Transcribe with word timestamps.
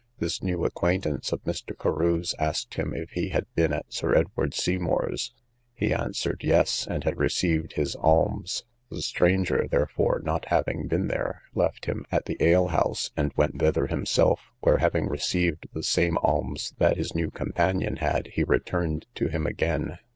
This 0.17 0.41
new 0.41 0.65
acquaintance 0.65 1.31
of 1.31 1.43
Mr. 1.43 1.77
Carew's 1.77 2.33
asked 2.39 2.73
him 2.73 2.91
if 2.95 3.11
he 3.11 3.29
had 3.29 3.45
been 3.53 3.71
at 3.71 3.93
Sir 3.93 4.15
Edward 4.15 4.55
Seymour's? 4.55 5.31
He 5.75 5.93
answered, 5.93 6.41
yes, 6.43 6.87
and 6.89 7.03
had 7.03 7.19
received 7.19 7.73
his 7.73 7.95
alms: 7.97 8.63
the 8.89 9.03
stranger, 9.03 9.67
therefore, 9.69 10.19
not 10.23 10.45
having 10.45 10.87
been 10.87 11.07
there, 11.07 11.43
left 11.53 11.85
him 11.85 12.03
at 12.11 12.25
the 12.25 12.37
alehouse, 12.41 13.11
and 13.15 13.31
went 13.35 13.59
thither 13.59 13.85
himself, 13.85 14.39
where, 14.61 14.79
having 14.79 15.07
received 15.07 15.67
the 15.71 15.83
same 15.83 16.17
alms 16.23 16.73
that 16.79 16.97
his 16.97 17.13
new 17.13 17.29
companion 17.29 17.97
had, 17.97 18.29
he 18.33 18.43
returned 18.43 19.05
to 19.13 19.27
him 19.27 19.45
again. 19.45 19.99